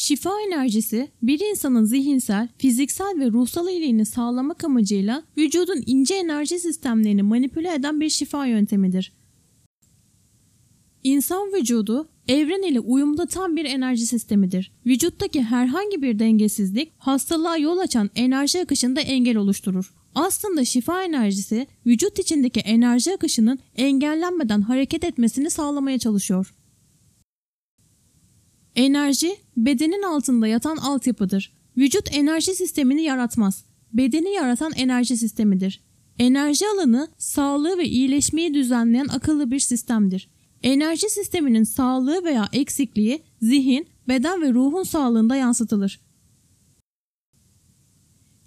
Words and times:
Şifa 0.00 0.30
enerjisi 0.46 1.08
bir 1.22 1.40
insanın 1.50 1.84
zihinsel, 1.84 2.48
fiziksel 2.58 3.20
ve 3.20 3.30
ruhsal 3.30 3.68
iyiliğini 3.68 4.06
sağlamak 4.06 4.64
amacıyla 4.64 5.22
vücudun 5.38 5.82
ince 5.86 6.14
enerji 6.14 6.58
sistemlerini 6.58 7.22
manipüle 7.22 7.74
eden 7.74 8.00
bir 8.00 8.08
şifa 8.08 8.46
yöntemidir. 8.46 9.12
İnsan 11.04 11.52
vücudu 11.52 12.08
evren 12.28 12.62
ile 12.62 12.80
uyumda 12.80 13.26
tam 13.26 13.56
bir 13.56 13.64
enerji 13.64 14.06
sistemidir. 14.06 14.72
Vücuttaki 14.86 15.42
herhangi 15.42 16.02
bir 16.02 16.18
dengesizlik 16.18 16.92
hastalığa 16.98 17.56
yol 17.56 17.78
açan 17.78 18.10
enerji 18.14 18.60
akışında 18.60 19.00
engel 19.00 19.36
oluşturur. 19.36 19.94
Aslında 20.14 20.64
şifa 20.64 21.04
enerjisi 21.04 21.66
vücut 21.86 22.18
içindeki 22.18 22.60
enerji 22.60 23.14
akışının 23.14 23.58
engellenmeden 23.76 24.60
hareket 24.60 25.04
etmesini 25.04 25.50
sağlamaya 25.50 25.98
çalışıyor. 25.98 26.54
Enerji 28.80 29.36
bedenin 29.56 30.02
altında 30.02 30.46
yatan 30.46 30.76
altyapıdır. 30.76 31.52
Vücut 31.76 32.08
enerji 32.12 32.54
sistemini 32.54 33.02
yaratmaz. 33.02 33.64
Bedeni 33.92 34.32
yaratan 34.32 34.72
enerji 34.76 35.16
sistemidir. 35.16 35.82
Enerji 36.18 36.64
alanı 36.74 37.08
sağlığı 37.18 37.78
ve 37.78 37.88
iyileşmeyi 37.88 38.54
düzenleyen 38.54 39.08
akıllı 39.08 39.50
bir 39.50 39.58
sistemdir. 39.58 40.30
Enerji 40.62 41.10
sisteminin 41.10 41.64
sağlığı 41.64 42.24
veya 42.24 42.48
eksikliği 42.52 43.22
zihin, 43.42 43.86
beden 44.08 44.42
ve 44.42 44.52
ruhun 44.52 44.82
sağlığında 44.82 45.36
yansıtılır. 45.36 46.00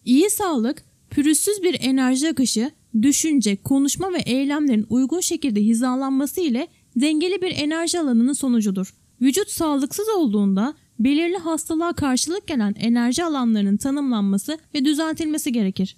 İyi 0.06 0.30
sağlık, 0.30 0.84
pürüzsüz 1.10 1.64
bir 1.64 1.78
enerji 1.80 2.30
akışı, 2.30 2.72
düşünce, 3.02 3.56
konuşma 3.56 4.14
ve 4.14 4.20
eylemlerin 4.20 4.86
uygun 4.90 5.20
şekilde 5.20 5.62
hizalanması 5.62 6.42
ile 6.42 6.68
dengeli 6.96 7.42
bir 7.42 7.52
enerji 7.52 8.00
alanının 8.00 8.34
sonucudur. 8.34 8.94
Vücut 9.24 9.50
sağlıksız 9.50 10.10
olduğunda 10.10 10.74
belirli 11.00 11.38
hastalığa 11.38 11.94
karşılık 11.94 12.48
gelen 12.48 12.76
enerji 12.80 13.24
alanlarının 13.24 13.78
tanımlanması 13.78 14.58
ve 14.76 14.86
düzeltilmesi 14.86 15.52
gerekir. 15.52 15.98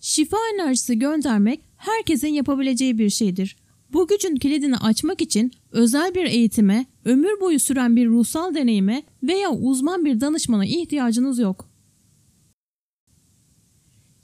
Şifa 0.00 0.36
enerjisi 0.54 0.98
göndermek 0.98 1.60
herkesin 1.76 2.28
yapabileceği 2.28 2.98
bir 2.98 3.10
şeydir. 3.10 3.56
Bu 3.92 4.06
gücün 4.06 4.36
kilidini 4.36 4.76
açmak 4.76 5.20
için 5.20 5.52
özel 5.72 6.14
bir 6.14 6.24
eğitime, 6.24 6.86
ömür 7.04 7.40
boyu 7.40 7.60
süren 7.60 7.96
bir 7.96 8.06
ruhsal 8.06 8.54
deneyime 8.54 9.02
veya 9.22 9.50
uzman 9.50 10.04
bir 10.04 10.20
danışmana 10.20 10.66
ihtiyacınız 10.66 11.38
yok. 11.38 11.69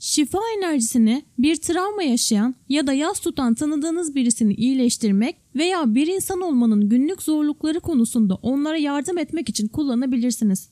Şifa 0.07 0.39
enerjisini 0.59 1.25
bir 1.39 1.57
travma 1.57 2.03
yaşayan 2.03 2.55
ya 2.69 2.87
da 2.87 2.93
yas 2.93 3.21
tutan 3.21 3.55
tanıdığınız 3.55 4.15
birisini 4.15 4.55
iyileştirmek 4.55 5.37
veya 5.55 5.95
bir 5.95 6.07
insan 6.07 6.41
olmanın 6.41 6.89
günlük 6.89 7.23
zorlukları 7.23 7.81
konusunda 7.81 8.35
onlara 8.35 8.77
yardım 8.77 9.19
etmek 9.19 9.49
için 9.49 9.69
kullanabilirsiniz. 9.69 10.71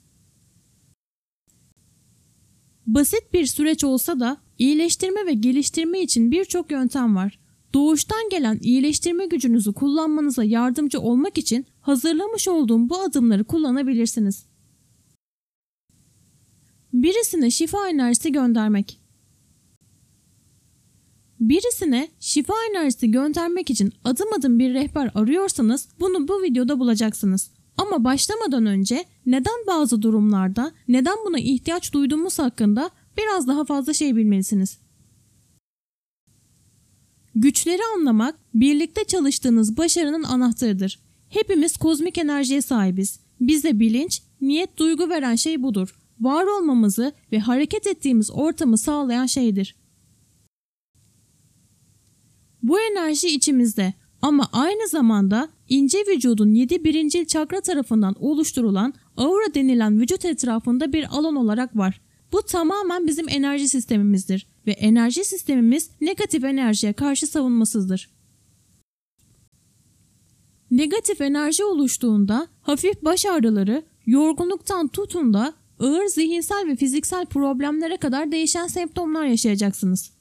Basit 2.86 3.32
bir 3.32 3.46
süreç 3.46 3.84
olsa 3.84 4.20
da 4.20 4.36
iyileştirme 4.58 5.26
ve 5.26 5.32
geliştirme 5.32 6.00
için 6.00 6.30
birçok 6.30 6.70
yöntem 6.70 7.16
var. 7.16 7.38
Doğuştan 7.74 8.28
gelen 8.30 8.58
iyileştirme 8.62 9.26
gücünüzü 9.26 9.72
kullanmanıza 9.72 10.44
yardımcı 10.44 11.00
olmak 11.00 11.38
için 11.38 11.66
hazırlamış 11.80 12.48
olduğum 12.48 12.88
bu 12.88 13.00
adımları 13.00 13.44
kullanabilirsiniz. 13.44 14.46
Birisine 16.92 17.50
şifa 17.50 17.88
enerjisi 17.88 18.32
göndermek. 18.32 19.03
Birisine 21.48 22.08
şifa 22.20 22.54
enerjisi 22.70 23.10
göndermek 23.10 23.70
için 23.70 23.92
adım 24.04 24.28
adım 24.38 24.58
bir 24.58 24.74
rehber 24.74 25.10
arıyorsanız 25.14 25.88
bunu 26.00 26.28
bu 26.28 26.42
videoda 26.42 26.78
bulacaksınız. 26.78 27.50
Ama 27.76 28.04
başlamadan 28.04 28.66
önce 28.66 29.04
neden 29.26 29.66
bazı 29.66 30.02
durumlarda 30.02 30.72
neden 30.88 31.16
buna 31.26 31.38
ihtiyaç 31.38 31.92
duyduğumuz 31.92 32.38
hakkında 32.38 32.90
biraz 33.18 33.48
daha 33.48 33.64
fazla 33.64 33.92
şey 33.92 34.16
bilmelisiniz. 34.16 34.78
Güçleri 37.34 37.82
anlamak 37.96 38.34
birlikte 38.54 39.04
çalıştığınız 39.04 39.76
başarının 39.76 40.22
anahtarıdır. 40.22 40.98
Hepimiz 41.28 41.76
kozmik 41.76 42.18
enerjiye 42.18 42.62
sahibiz. 42.62 43.20
Bize 43.40 43.80
bilinç, 43.80 44.22
niyet, 44.40 44.76
duygu 44.76 45.08
veren 45.08 45.34
şey 45.34 45.62
budur. 45.62 45.94
Var 46.20 46.44
olmamızı 46.44 47.12
ve 47.32 47.38
hareket 47.38 47.86
ettiğimiz 47.86 48.30
ortamı 48.30 48.78
sağlayan 48.78 49.26
şeydir. 49.26 49.83
Bu 52.64 52.80
enerji 52.80 53.28
içimizde 53.28 53.94
ama 54.22 54.48
aynı 54.52 54.88
zamanda 54.88 55.48
ince 55.68 55.98
vücudun 55.98 56.54
7 56.54 56.84
birincil 56.84 57.24
çakra 57.24 57.60
tarafından 57.60 58.14
oluşturulan 58.20 58.94
aura 59.16 59.54
denilen 59.54 60.00
vücut 60.00 60.24
etrafında 60.24 60.92
bir 60.92 61.06
alan 61.10 61.36
olarak 61.36 61.76
var. 61.76 62.00
Bu 62.32 62.42
tamamen 62.42 63.06
bizim 63.06 63.28
enerji 63.28 63.68
sistemimizdir 63.68 64.46
ve 64.66 64.70
enerji 64.70 65.24
sistemimiz 65.24 65.90
negatif 66.00 66.44
enerjiye 66.44 66.92
karşı 66.92 67.26
savunmasızdır. 67.26 68.10
Negatif 70.70 71.20
enerji 71.20 71.64
oluştuğunda 71.64 72.48
hafif 72.62 73.02
baş 73.02 73.26
ağrıları, 73.26 73.82
yorgunluktan 74.06 74.88
tutun 74.88 75.34
da 75.34 75.54
ağır 75.78 76.06
zihinsel 76.06 76.66
ve 76.66 76.76
fiziksel 76.76 77.26
problemlere 77.26 77.96
kadar 77.96 78.32
değişen 78.32 78.66
semptomlar 78.66 79.24
yaşayacaksınız. 79.24 80.14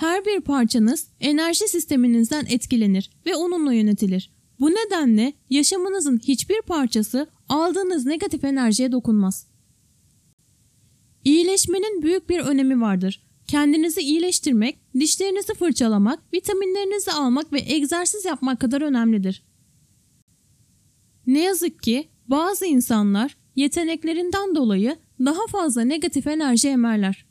Her 0.00 0.24
bir 0.24 0.40
parçanız 0.40 1.08
enerji 1.20 1.68
sisteminizden 1.68 2.46
etkilenir 2.48 3.10
ve 3.26 3.36
onunla 3.36 3.72
yönetilir. 3.72 4.32
Bu 4.60 4.70
nedenle 4.70 5.32
yaşamınızın 5.50 6.18
hiçbir 6.18 6.62
parçası 6.62 7.26
aldığınız 7.48 8.06
negatif 8.06 8.44
enerjiye 8.44 8.92
dokunmaz. 8.92 9.46
İyileşmenin 11.24 12.02
büyük 12.02 12.28
bir 12.28 12.40
önemi 12.40 12.80
vardır. 12.80 13.26
Kendinizi 13.48 14.00
iyileştirmek, 14.00 14.78
dişlerinizi 14.94 15.54
fırçalamak, 15.54 16.34
vitaminlerinizi 16.34 17.12
almak 17.12 17.52
ve 17.52 17.60
egzersiz 17.66 18.24
yapmak 18.24 18.60
kadar 18.60 18.82
önemlidir. 18.82 19.42
Ne 21.26 21.40
yazık 21.40 21.82
ki 21.82 22.08
bazı 22.26 22.66
insanlar 22.66 23.36
yeteneklerinden 23.56 24.54
dolayı 24.54 24.96
daha 25.24 25.46
fazla 25.46 25.82
negatif 25.82 26.26
enerji 26.26 26.68
emerler. 26.68 27.29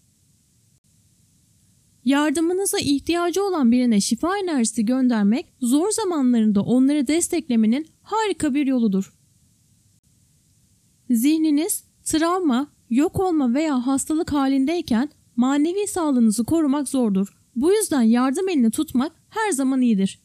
Yardımınıza 2.09 2.80
ihtiyacı 2.80 3.44
olan 3.44 3.72
birine 3.72 4.02
şifa 4.02 4.38
enerjisi 4.38 4.86
göndermek 4.86 5.53
zor 5.62 5.92
zamanlarında 5.92 6.62
onları 6.62 7.08
desteklemenin 7.08 7.88
harika 8.02 8.53
bir 8.53 8.68
yoludur. 8.68 9.14
Zihniniz 11.09 11.84
travma, 12.03 12.68
yok 12.90 13.20
olma 13.20 13.53
veya 13.53 13.88
hastalık 13.88 14.34
halindeyken 14.34 15.09
manevi 15.36 15.88
sağlığınızı 15.88 16.44
korumak 16.44 16.90
zordur. 16.90 17.38
Bu 17.56 17.74
yüzden 17.74 18.02
yardım 18.02 18.50
elini 18.50 18.72
tutmak 18.72 19.12
her 19.30 19.52
zaman 19.52 19.81
iyidir. 19.81 20.20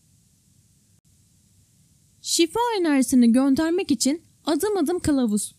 Şifa 2.21 2.61
enerjisini 2.81 3.33
göndermek 3.33 3.91
için 3.91 4.23
adım 4.45 4.77
adım 4.77 4.99
kılavuz. 4.99 5.55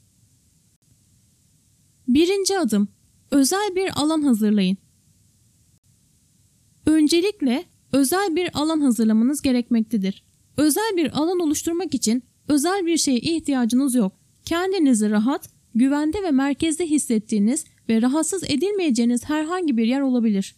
Birinci 2.07 2.59
adım. 2.59 2.88
Özel 3.31 3.75
bir 3.75 4.02
alan 4.02 4.22
hazırlayın. 4.22 4.84
Öncelikle 6.85 7.63
özel 7.91 8.35
bir 8.35 8.50
alan 8.53 8.81
hazırlamanız 8.81 9.41
gerekmektedir. 9.41 10.23
Özel 10.57 10.94
bir 10.97 11.18
alan 11.18 11.40
oluşturmak 11.40 11.94
için 11.94 12.23
özel 12.47 12.85
bir 12.85 12.97
şeye 12.97 13.19
ihtiyacınız 13.19 13.96
yok. 13.96 14.13
Kendinizi 14.46 15.09
rahat, 15.09 15.50
güvende 15.75 16.24
ve 16.24 16.31
merkezde 16.31 16.85
hissettiğiniz 16.85 17.66
ve 17.90 18.01
rahatsız 18.01 18.44
edilmeyeceğiniz 18.44 19.29
herhangi 19.29 19.78
bir 19.78 19.88
yer 19.88 20.01
olabilir. 20.01 20.56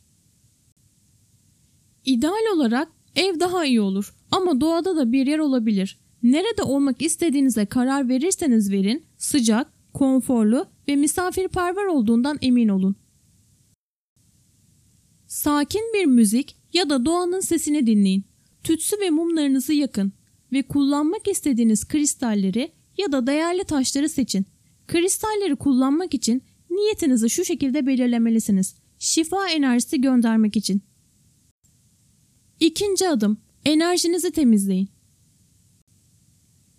İdeal 2.05 2.55
olarak 2.55 2.87
ev 3.15 3.39
daha 3.39 3.65
iyi 3.65 3.81
olur 3.81 4.15
ama 4.31 4.61
doğada 4.61 4.95
da 4.95 5.11
bir 5.11 5.27
yer 5.27 5.39
olabilir. 5.39 5.99
Nerede 6.23 6.63
olmak 6.63 7.01
istediğinize 7.01 7.65
karar 7.65 8.09
verirseniz 8.09 8.71
verin, 8.71 9.05
sıcak, 9.17 9.73
konforlu 9.93 10.65
ve 10.87 10.95
misafirperver 10.95 11.85
olduğundan 11.85 12.37
emin 12.41 12.69
olun. 12.69 12.95
Sakin 15.27 15.81
bir 15.93 16.05
müzik 16.05 16.57
ya 16.73 16.89
da 16.89 17.05
doğanın 17.05 17.39
sesini 17.39 17.87
dinleyin. 17.87 18.23
Tütsü 18.63 18.99
ve 18.99 19.09
mumlarınızı 19.09 19.73
yakın 19.73 20.13
ve 20.51 20.63
kullanmak 20.63 21.27
istediğiniz 21.27 21.87
kristalleri 21.87 22.71
ya 22.97 23.11
da 23.11 23.27
değerli 23.27 23.63
taşları 23.63 24.09
seçin. 24.09 24.45
Kristalleri 24.87 25.55
kullanmak 25.55 26.13
için 26.13 26.43
niyetinizi 26.69 27.29
şu 27.29 27.45
şekilde 27.45 27.87
belirlemelisiniz. 27.87 28.75
Şifa 28.99 29.49
enerjisi 29.49 30.01
göndermek 30.01 30.57
için. 30.57 30.81
İkinci 32.59 33.09
adım. 33.09 33.37
Enerjinizi 33.65 34.31
temizleyin. 34.31 34.89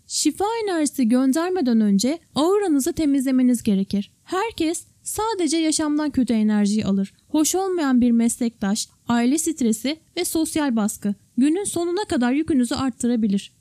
Şifa 0.06 0.44
enerjisi 0.64 1.08
göndermeden 1.08 1.80
önce 1.80 2.18
auranızı 2.34 2.92
temizlemeniz 2.92 3.62
gerekir. 3.62 4.12
Herkes 4.24 4.84
sadece 5.08 5.56
yaşamdan 5.56 6.10
kötü 6.10 6.34
enerjiyi 6.34 6.87
alır. 6.87 7.12
Hoş 7.28 7.55
olmayan 7.55 8.00
bir 8.00 8.10
meslektaş, 8.10 8.88
aile 9.08 9.38
stresi 9.38 10.00
ve 10.16 10.25
sosyal 10.25 10.76
baskı 10.76 11.14
günün 11.37 11.64
sonuna 11.64 12.05
kadar 12.05 12.32
yükünüzü 12.32 12.75
arttırabilir. 12.75 13.52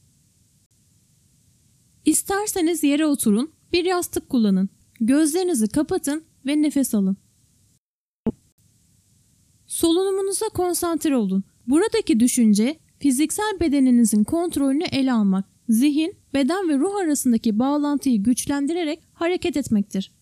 İsterseniz 2.05 2.83
yere 2.83 3.05
oturun, 3.05 3.51
bir 3.73 3.85
yastık 3.85 4.29
kullanın. 4.29 4.69
Gözlerinizi 4.99 5.67
kapatın 5.67 6.23
ve 6.45 6.61
nefes 6.61 6.95
alın. 6.95 7.17
Solunumunuza 9.67 10.49
konsantre 10.49 11.15
olun. 11.15 11.43
Buradaki 11.67 12.19
düşünce 12.19 12.79
fiziksel 12.99 13.59
bedeninizin 13.59 14.23
kontrolünü 14.23 14.83
ele 14.83 15.13
almak, 15.13 15.45
zihin, 15.69 16.15
beden 16.33 16.69
ve 16.69 16.77
ruh 16.77 16.95
arasındaki 16.95 17.59
bağlantıyı 17.59 18.23
güçlendirerek 18.23 19.03
hareket 19.13 19.57
etmektir. 19.57 20.16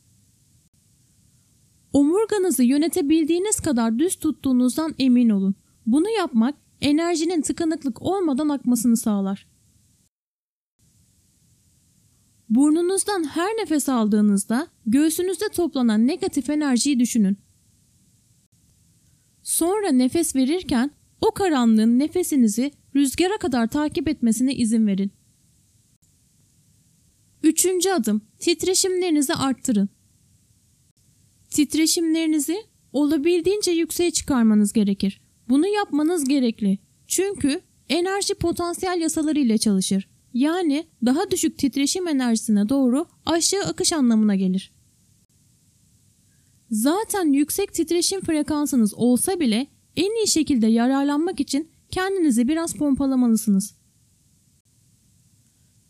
Omurganızı 1.95 2.63
yönetebildiğiniz 2.63 3.59
kadar 3.59 4.00
düz 4.00 4.15
tuttuğunuzdan 4.15 4.95
emin 5.00 5.30
olun. 5.30 5.56
Bunu 5.86 6.09
yapmak 6.09 6.56
enerjinin 6.81 7.42
tıkanıklık 7.42 8.01
olmadan 8.01 8.50
akmasını 8.50 8.97
sağlar. 8.97 9.47
Burnunuzdan 12.50 13.24
her 13.24 13.50
nefes 13.50 13.89
aldığınızda 13.89 14.68
göğsünüzde 14.86 15.50
toplanan 15.50 16.07
negatif 16.07 16.50
enerjiyi 16.50 17.00
düşünün. 17.00 17.38
Sonra 19.44 19.91
nefes 19.91 20.36
verirken 20.36 20.91
o 21.21 21.31
karanlığın 21.31 22.00
nefesinizi 22.00 22.71
rüzgara 22.95 23.38
kadar 23.38 23.68
takip 23.68 24.07
etmesine 24.07 24.56
izin 24.56 24.88
verin. 24.88 25.12
Üçüncü 27.44 27.89
adım 27.89 28.21
titreşimlerinizi 28.39 29.33
arttırın. 29.33 29.94
Titreşimlerinizi 31.56 32.57
olabildiğince 32.94 33.72
yükseğe 33.72 34.12
çıkarmanız 34.12 34.74
gerekir. 34.74 35.22
Bunu 35.50 35.68
yapmanız 35.68 36.28
gerekli. 36.28 36.80
Çünkü 37.07 37.62
enerji 37.90 38.34
potansiyel 38.36 39.02
yasaları 39.02 39.40
ile 39.40 39.57
çalışır. 39.57 40.10
Yani 40.34 40.88
daha 41.06 41.31
düşük 41.31 41.57
titreşim 41.57 42.07
enerjisine 42.07 42.69
doğru 42.69 43.06
aşağı 43.25 43.62
akış 43.62 43.94
anlamına 43.94 44.36
gelir. 44.36 44.74
Zaten 46.72 47.34
yüksek 47.34 47.74
titreşim 47.74 48.22
frekansınız 48.22 48.94
olsa 48.94 49.40
bile 49.40 49.68
en 49.96 50.16
iyi 50.24 50.28
şekilde 50.28 50.68
yararlanmak 50.68 51.40
için 51.40 51.69
kendinizi 51.92 52.48
biraz 52.48 52.74
pompalamalısınız. 52.74 53.75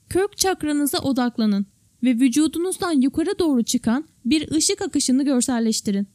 Kök 0.09 0.37
çakranıza 0.37 0.99
odaklanın 0.99 1.65
ve 2.03 2.09
vücudunuzdan 2.09 3.01
yukarı 3.01 3.39
doğru 3.39 3.63
çıkan 3.63 4.07
bir 4.25 4.51
ışık 4.51 4.81
akışını 4.81 5.25
görselleştirin. 5.25 6.07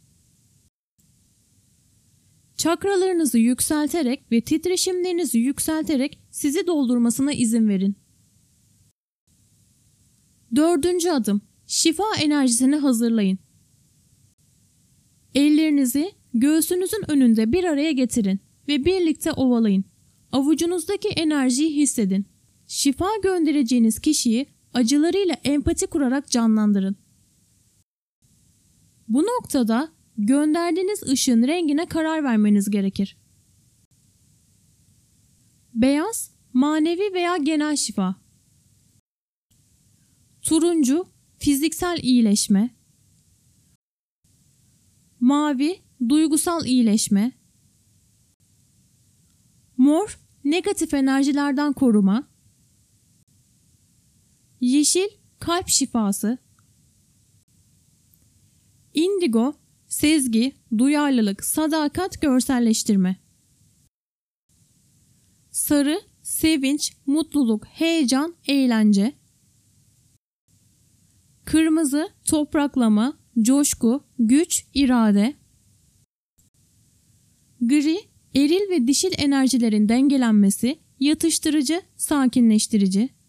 Çakralarınızı 2.57 3.39
yükselterek 3.39 4.33
ve 4.33 4.41
titreşimlerinizi 4.41 5.39
yükselterek 5.39 6.19
sizi 6.31 6.67
doldurmasına 6.67 7.33
izin 7.33 7.69
verin. 7.69 7.97
Dördüncü 10.57 11.11
adım. 11.11 11.41
Şifa 11.67 12.05
enerjisini 12.21 12.77
hazırlayın. 12.77 13.39
Ellerinizi 15.35 16.13
göğsünüzün 16.35 17.11
önünde 17.11 17.53
bir 17.53 17.65
araya 17.65 17.93
getirin 17.93 18.41
ve 18.69 18.85
birlikte 18.85 19.33
ovalayın. 19.33 19.85
Avucunuzdaki 20.33 21.09
enerjiyi 21.09 21.77
hissedin. 21.77 22.27
Şifa 22.67 23.09
göndereceğiniz 23.23 23.99
kişiyi 24.01 24.47
acılarıyla 24.75 25.35
empati 25.45 25.87
kurarak 25.87 26.31
canlandırın. 26.31 26.97
Bu 29.09 29.23
noktada 29.23 29.93
gönderdiğiniz 30.19 31.03
ışığın 31.03 31.43
rengine 31.43 31.87
karar 31.87 32.25
vermeniz 32.25 32.71
gerekir. 32.71 33.17
Beyaz, 35.75 36.31
manevi 36.53 37.15
veya 37.15 37.37
genel 37.37 37.77
şifa. 37.77 38.17
Turuncu, 40.43 41.07
fiziksel 41.39 41.99
iyileşme. 42.03 42.71
Mavi, 45.21 45.79
duygusal 46.09 46.67
iyileşme. 46.67 47.33
Mor, 49.77 50.19
negatif 50.45 50.95
enerjilerden 50.95 51.73
koruma. 51.73 52.30
Yeşil, 54.61 55.09
kalp 55.39 55.69
şifası. 55.69 56.39
Indigo, 58.95 59.55
sezgi, 59.87 60.53
duyarlılık, 60.79 61.45
sadakat, 61.45 62.23
görselleştirme. 62.23 63.17
Sarı, 65.51 66.01
sevinç, 66.23 66.93
mutluluk, 67.07 67.67
heyecan, 67.67 68.35
eğlence. 68.47 69.13
Kırmızı, 71.45 72.09
topraklama, 72.25 73.19
coşku, 73.43 74.05
güç, 74.19 74.67
irade. 74.75 75.35
Gri, 77.61 77.99
eril 78.35 78.71
ve 78.71 78.87
dişil 78.87 79.13
enerjilerin 79.19 79.89
dengelenmesi, 79.89 80.79
yatıştırıcı, 81.01 81.83
sakinleştirici. 81.97 83.20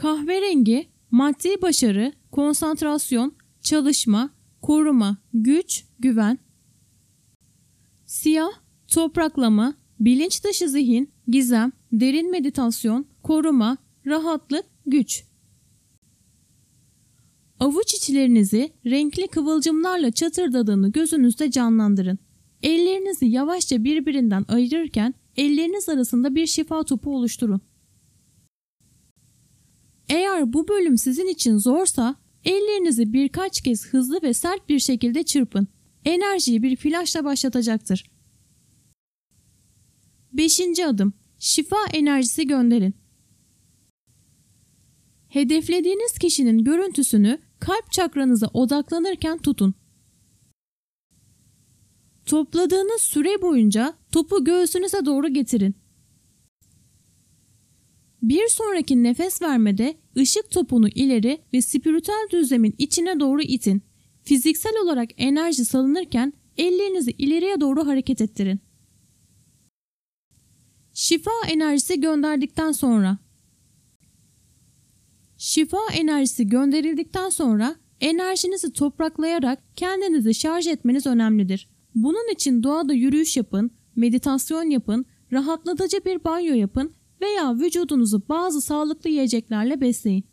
Kahverengi, 0.00 0.88
maddi 1.10 1.62
başarı, 1.62 2.12
konsantrasyon, 2.30 3.32
çalışma, 3.62 4.30
koruma, 4.62 5.16
güç, 5.34 5.84
güven. 5.98 6.38
Siyah, 8.06 8.50
topraklama, 8.88 9.74
bilinç 10.00 10.44
dışı 10.44 10.68
zihin, 10.68 11.10
gizem, 11.28 11.72
derin 11.92 12.30
meditasyon, 12.30 13.06
koruma, 13.22 13.76
rahatlık, 14.06 14.64
güç. 14.86 15.24
Avuç 17.58 17.94
içlerinizi 17.94 18.72
renkli 18.86 19.28
kıvılcımlarla 19.28 20.10
çatırdadığını 20.10 20.92
gözünüzde 20.92 21.50
canlandırın. 21.50 22.18
Ellerinizi 22.62 23.26
yavaşça 23.26 23.84
birbirinden 23.84 24.44
ayırırken 24.48 25.14
elleriniz 25.36 25.88
arasında 25.88 26.34
bir 26.34 26.46
şifa 26.46 26.82
topu 26.82 27.16
oluşturun. 27.16 27.60
Eğer 30.40 30.52
bu 30.52 30.68
bölüm 30.68 30.98
sizin 30.98 31.26
için 31.26 31.58
zorsa 31.58 32.16
ellerinizi 32.44 33.12
birkaç 33.12 33.60
kez 33.60 33.86
hızlı 33.86 34.22
ve 34.22 34.34
sert 34.34 34.68
bir 34.68 34.78
şekilde 34.78 35.22
çırpın. 35.22 35.68
Enerjiyi 36.04 36.62
bir 36.62 36.76
flaşla 36.76 37.24
başlatacaktır. 37.24 38.10
5. 40.32 40.60
adım 40.86 41.12
şifa 41.38 41.76
enerjisi 41.92 42.46
gönderin. 42.46 42.94
Hedeflediğiniz 45.28 46.18
kişinin 46.18 46.64
görüntüsünü 46.64 47.38
kalp 47.58 47.92
çakranıza 47.92 48.46
odaklanırken 48.46 49.38
tutun. 49.38 49.74
Topladığınız 52.26 53.00
süre 53.00 53.42
boyunca 53.42 53.94
topu 54.12 54.44
göğsünüze 54.44 55.04
doğru 55.04 55.28
getirin. 55.28 55.74
Bir 58.22 58.48
sonraki 58.48 59.02
nefes 59.02 59.42
vermede 59.42 59.94
ışık 60.16 60.50
topunu 60.50 60.88
ileri 60.88 61.42
ve 61.52 61.62
spiritüel 61.62 62.28
düzlemin 62.30 62.74
içine 62.78 63.20
doğru 63.20 63.42
itin. 63.42 63.82
Fiziksel 64.22 64.72
olarak 64.84 65.10
enerji 65.16 65.64
salınırken 65.64 66.32
ellerinizi 66.56 67.10
ileriye 67.10 67.60
doğru 67.60 67.86
hareket 67.86 68.20
ettirin. 68.20 68.60
Şifa 70.92 71.30
enerjisi 71.48 72.00
gönderdikten 72.00 72.72
sonra 72.72 73.18
Şifa 75.36 75.78
enerjisi 75.92 76.46
gönderildikten 76.46 77.28
sonra 77.28 77.76
enerjinizi 78.00 78.72
topraklayarak 78.72 79.62
kendinizi 79.76 80.34
şarj 80.34 80.66
etmeniz 80.66 81.06
önemlidir. 81.06 81.68
Bunun 81.94 82.32
için 82.32 82.62
doğada 82.62 82.92
yürüyüş 82.92 83.36
yapın, 83.36 83.70
meditasyon 83.96 84.70
yapın, 84.70 85.06
rahatlatıcı 85.32 86.04
bir 86.04 86.24
banyo 86.24 86.54
yapın 86.54 86.94
veya 87.20 87.54
vücudunuzu 87.54 88.22
bazı 88.28 88.60
sağlıklı 88.60 89.10
yiyeceklerle 89.10 89.80
besleyin. 89.80 90.24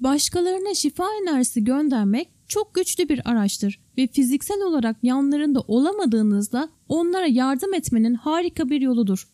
Başkalarına 0.00 0.74
şifa 0.74 1.06
enerjisi 1.22 1.64
göndermek 1.64 2.28
çok 2.48 2.74
güçlü 2.74 3.08
bir 3.08 3.30
araçtır 3.30 3.80
ve 3.98 4.06
fiziksel 4.06 4.62
olarak 4.62 4.96
yanlarında 5.02 5.60
olamadığınızda 5.60 6.68
onlara 6.88 7.26
yardım 7.26 7.74
etmenin 7.74 8.14
harika 8.14 8.70
bir 8.70 8.80
yoludur. 8.80 9.28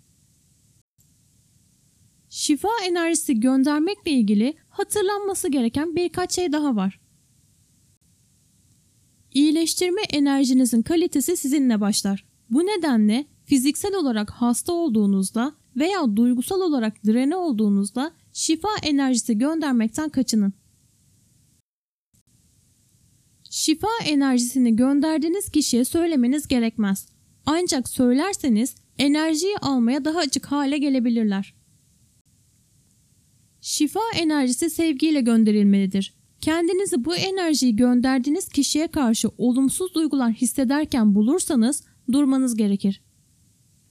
Şifa 2.29 2.69
enerjisi 2.85 3.41
göndermekle 3.41 4.11
ilgili 4.11 4.55
hatırlanması 4.69 5.49
gereken 5.49 5.97
birkaç 5.97 6.35
şey 6.35 6.53
daha 6.53 6.77
var. 6.77 7.01
İyileştirme 9.35 10.03
enerjinizin 10.03 10.83
kalitesi 10.83 11.37
sizinle 11.37 11.81
başlar. 11.81 12.25
Bu 12.51 12.67
nedenle 12.67 13.27
fiziksel 13.51 13.95
olarak 13.95 14.31
hasta 14.31 14.73
olduğunuzda 14.73 15.53
veya 15.77 16.17
duygusal 16.17 16.61
olarak 16.61 17.05
direne 17.05 17.37
olduğunuzda 17.37 18.13
şifa 18.33 18.69
enerjisi 18.83 19.39
göndermekten 19.39 20.09
kaçının. 20.09 20.53
Şifa 23.51 23.89
enerjisini 24.05 24.77
gönderdiğiniz 24.77 25.51
kişiye 25.51 25.85
söylemeniz 25.85 26.49
gerekmez. 26.49 27.09
Ancak 27.47 27.89
söylerseniz 27.89 28.75
enerjiyi 28.99 29.57
almaya 29.59 30.05
daha 30.05 30.19
açık 30.19 30.47
hale 30.47 30.79
gelebilirler. 30.79 31.55
Şifa 33.61 34.01
enerjisi 34.17 34.71
sevgiyle 34.71 35.21
gönderilmelidir. 35.21 36.15
Kendinizi 36.41 37.05
bu 37.05 37.17
enerjiyi 37.17 37.77
gönderdiğiniz 37.77 38.49
kişiye 38.49 38.89
karşı 38.89 39.29
olumsuz 39.39 39.95
duygular 39.95 40.33
hissederken 40.33 41.15
bulursanız 41.15 41.85
durmanız 42.13 42.57
gerekir. 42.57 43.10